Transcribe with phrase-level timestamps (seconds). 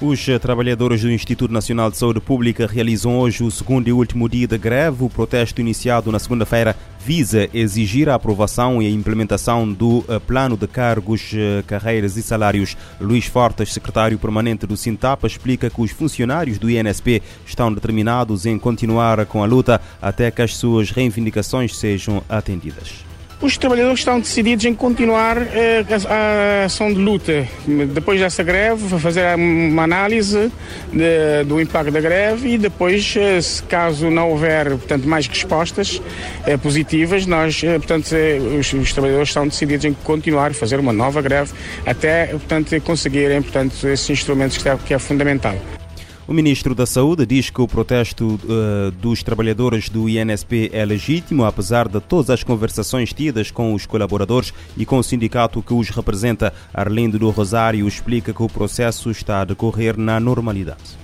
[0.00, 4.46] Os trabalhadores do Instituto Nacional de Saúde Pública realizam hoje o segundo e último dia
[4.46, 5.02] de greve.
[5.02, 10.56] O protesto iniciado na segunda-feira visa exigir a aprovação e a implementação do eh, plano
[10.56, 12.76] de cargos, eh, carreiras e salários.
[13.00, 18.56] Luís Fortes, secretário permanente do Sintapa, explica que os funcionários do INSP estão determinados em
[18.56, 23.07] continuar com a luta até que as suas reivindicações sejam atendidas.
[23.40, 27.46] Os trabalhadores estão decididos em continuar eh, a, ação de luta.
[27.94, 30.50] Depois dessa greve, fazer uma análise
[30.92, 36.02] de, do impacto da greve e depois, eh, se caso não houver portanto, mais respostas
[36.46, 38.08] eh, positivas, nós, portanto,
[38.58, 41.52] os, os, trabalhadores estão decididos em continuar a fazer uma nova greve
[41.86, 45.54] até portanto, conseguirem portanto, esses instrumentos que é, que é fundamental.
[46.28, 51.46] O ministro da Saúde diz que o protesto uh, dos trabalhadores do INSP é legítimo,
[51.46, 55.88] apesar de todas as conversações tidas com os colaboradores e com o sindicato que os
[55.88, 56.52] representa.
[56.74, 60.98] Arlindo do Rosário explica que o processo está a decorrer na normalidade.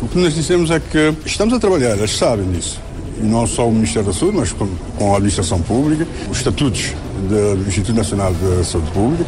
[0.00, 2.80] O que nós dissemos é que estamos a trabalhar, eles sabem disso.
[3.18, 6.94] E não só o Ministério da Saúde, mas com, com a Administração Pública, os estatutos
[7.28, 9.26] do Instituto Nacional de Saúde Pública.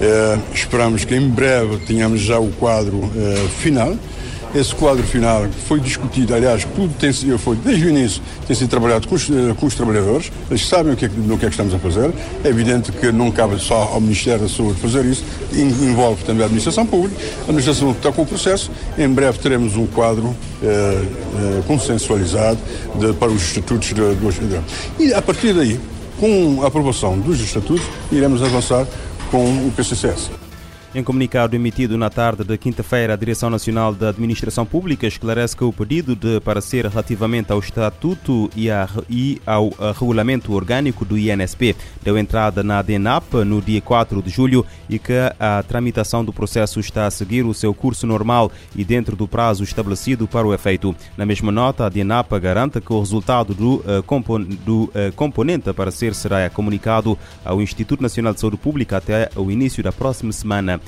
[0.00, 3.94] Eh, esperamos que em breve tenhamos já o quadro eh, final
[4.54, 9.06] esse quadro final foi discutido, aliás, tudo tem, foi desde o início tem sido trabalhado
[9.06, 11.54] com os, eh, com os trabalhadores, eles sabem o que, é, no que é que
[11.54, 12.10] estamos a fazer.
[12.42, 16.46] É evidente que não cabe só ao Ministério da Saúde fazer isso, envolve também a
[16.46, 17.14] Administração Pública.
[17.40, 22.58] A Administração está com o processo, em breve teremos um quadro eh, eh, consensualizado
[22.94, 24.60] de, para os estatutos de, de,
[24.98, 25.78] E a partir daí,
[26.18, 28.86] com a aprovação dos estatutos, iremos avançar
[29.30, 30.47] com o PCCS.
[30.94, 35.62] Em comunicado emitido na tarde de quinta-feira, a Direção Nacional da Administração Pública esclarece que
[35.62, 39.68] o pedido de parecer relativamente ao Estatuto e, a, e ao
[39.98, 45.12] Regulamento Orgânico do INSP deu entrada na DENAP no dia 4 de julho e que
[45.38, 49.62] a tramitação do processo está a seguir o seu curso normal e dentro do prazo
[49.62, 50.96] estabelecido para o efeito.
[51.18, 55.68] Na mesma nota, a DENAP garante que o resultado do, uh, compon do uh, componente
[55.68, 60.32] a parecer será comunicado ao Instituto Nacional de Saúde Pública até o início da próxima
[60.32, 60.78] semana.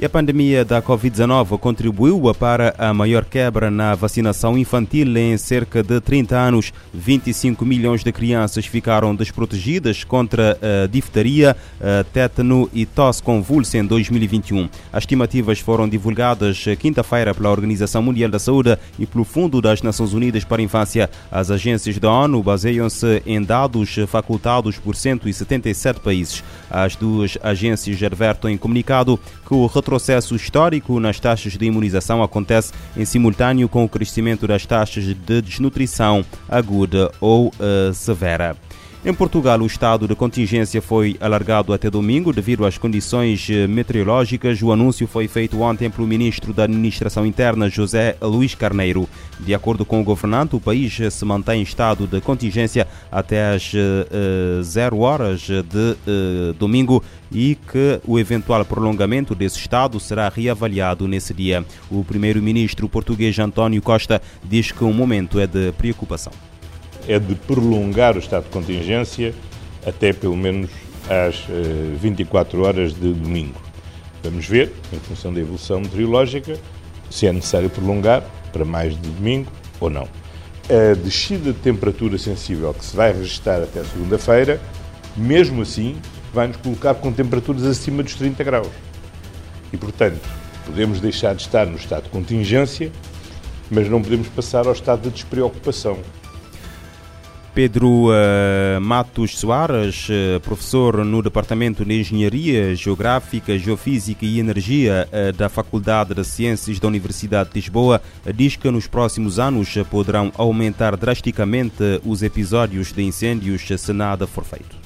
[0.00, 5.84] E a pandemia da Covid-19 contribuiu para a maior quebra na vacinação infantil em cerca
[5.84, 6.72] de 30 anos.
[6.92, 10.58] 25 milhões de crianças ficaram desprotegidas contra
[10.90, 11.56] difteria,
[12.12, 14.68] tétano e tosse convulsa em 2021.
[14.92, 20.12] As estimativas foram divulgadas quinta-feira pela Organização Mundial da Saúde e pelo Fundo das Nações
[20.12, 21.08] Unidas para a Infância.
[21.30, 26.42] As agências da ONU baseiam-se em dados facultados por 177 países.
[26.68, 32.72] As duas agências advertem em comunicado que o retrocesso histórico nas taxas de imunização acontece
[32.96, 38.56] em simultâneo com o crescimento das taxas de desnutrição aguda ou uh, severa.
[39.06, 44.62] Em Portugal, o estado de contingência foi alargado até domingo devido às condições eh, meteorológicas.
[44.62, 49.06] O anúncio foi feito ontem pelo ministro da Administração Interna, José Luís Carneiro.
[49.38, 53.74] De acordo com o governante, o país se mantém em estado de contingência até às
[53.74, 61.06] uh, zero horas de uh, domingo e que o eventual prolongamento desse estado será reavaliado
[61.06, 61.62] nesse dia.
[61.90, 66.32] O primeiro-ministro português António Costa diz que o momento é de preocupação
[67.08, 69.34] é de prolongar o estado de contingência
[69.86, 70.70] até pelo menos
[71.08, 71.44] às
[72.00, 73.60] 24 eh, horas de domingo.
[74.22, 76.58] Vamos ver, em função da evolução meteorológica,
[77.10, 80.08] se é necessário prolongar para mais de domingo ou não.
[80.68, 84.60] A descida de temperatura sensível que se vai registrar até segunda-feira,
[85.14, 85.96] mesmo assim,
[86.32, 88.72] vai nos colocar com temperaturas acima dos 30 graus.
[89.72, 90.20] E, portanto,
[90.64, 92.90] podemos deixar de estar no estado de contingência,
[93.70, 95.98] mas não podemos passar ao estado de despreocupação.
[97.54, 105.32] Pedro uh, Matos Soares, uh, professor no Departamento de Engenharia Geográfica, Geofísica e Energia uh,
[105.32, 108.02] da Faculdade de Ciências da Universidade de Lisboa,
[108.34, 114.42] diz que nos próximos anos poderão aumentar drasticamente os episódios de incêndios se nada for
[114.42, 114.83] feito.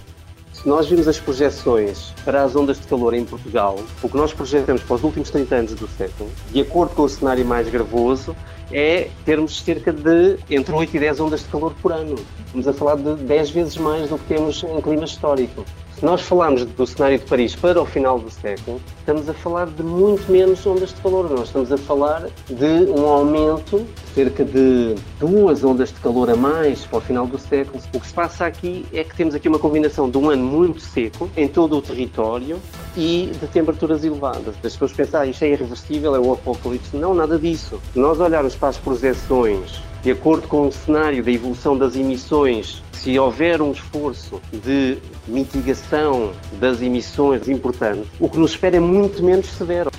[0.69, 4.82] Nós vimos as projeções para as ondas de calor em Portugal, o que nós projetamos
[4.82, 8.37] para os últimos 30 anos do século, de acordo com o cenário mais gravoso,
[8.70, 12.17] é termos cerca de entre 8 e 10 ondas de calor por ano.
[12.44, 15.65] Estamos a falar de 10 vezes mais do que temos em clima histórico.
[16.00, 19.83] Nós falarmos do cenário de Paris para o final do século, estamos a falar de
[19.83, 21.29] muito menos ondas de calor.
[21.29, 26.37] Nós estamos a falar de um aumento de cerca de duas ondas de calor a
[26.37, 27.83] mais para o final do século.
[27.93, 30.81] O que se passa aqui é que temos aqui uma combinação de um ano muito
[30.81, 32.61] seco em todo o território
[32.97, 34.55] e de temperaturas elevadas.
[34.62, 36.97] As pessoas pensam, ah, isto é irreversível, é o apocalipse.
[36.97, 37.81] Não, nada disso.
[37.93, 43.19] Nós olharmos para as projeções de acordo com o cenário da evolução das emissões, se
[43.19, 49.47] houver um esforço de mitigação das emissões importante, o que nos espera é muito menos
[49.47, 49.91] severo.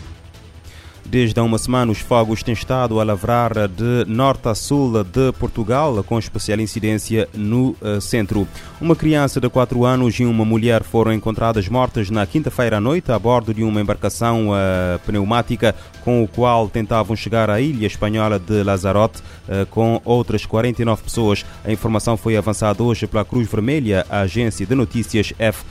[1.10, 5.32] Desde há uma semana, os fogos têm estado a lavrar de norte a sul de
[5.40, 8.48] Portugal, com especial incidência no uh, centro.
[8.80, 13.12] Uma criança de 4 anos e uma mulher foram encontradas mortas na quinta-feira à noite
[13.12, 15.74] a bordo de uma embarcação uh, pneumática
[16.06, 21.44] com o qual tentavam chegar à ilha espanhola de Lazarote uh, com outras 49 pessoas.
[21.66, 25.66] A informação foi avançada hoje pela Cruz Vermelha, a agência de notícias F.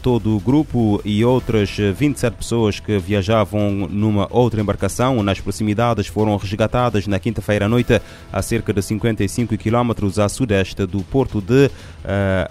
[0.00, 6.06] Todo o grupo e outras 27 pessoas que viajavam numa outra embarcação embarcação nas proximidades
[6.06, 8.00] foram resgatadas na quinta-feira à noite,
[8.32, 11.70] a cerca de 55 quilómetros a sudeste do porto de uh,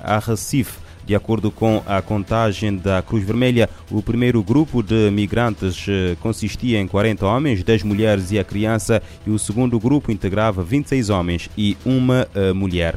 [0.03, 0.81] Arrecife.
[1.05, 6.79] De acordo com a contagem da Cruz Vermelha, o primeiro grupo de migrantes eh, consistia
[6.79, 11.49] em 40 homens, 10 mulheres e a criança, e o segundo grupo integrava 26 homens
[11.57, 12.95] e uma uh, mulher.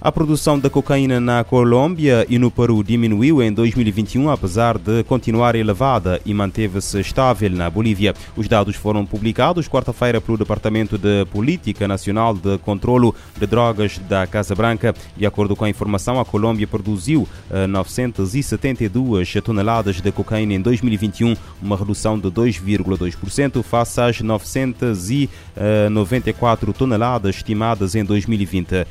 [0.00, 5.56] A produção da cocaína na Colômbia e no Peru diminuiu em 2021, apesar de continuar
[5.56, 8.14] elevada e manteve-se estável na Bolívia.
[8.36, 14.24] Os dados foram publicados quarta-feira pelo Departamento de Política Nacional de Controlo de Drogas da
[14.24, 14.94] Casa Branca.
[15.16, 17.26] De acordo com a informação, a Colômbia produziu
[17.68, 27.34] 972 eh, toneladas de cocaína em 2021, uma redução de 2,2% face às 994 toneladas
[27.34, 28.86] estimadas em 2020.